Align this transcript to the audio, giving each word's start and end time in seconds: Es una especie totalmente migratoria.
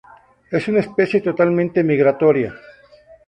Es 0.49 0.67
una 0.67 0.79
especie 0.79 1.21
totalmente 1.21 1.83
migratoria. 1.83 2.55